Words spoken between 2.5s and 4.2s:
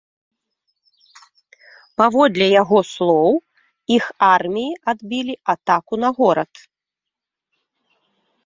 яго слоў, іх